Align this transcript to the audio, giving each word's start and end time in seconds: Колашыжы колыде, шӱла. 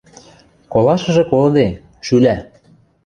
Колашыжы 0.71 1.23
колыде, 1.31 1.67
шӱла. 2.05 2.35